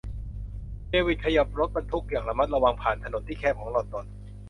[0.89, 4.05] เดวิดขยับรถบรรทุกอย่างระมัดระวังผ่านถนนที่แคบของลอนดอน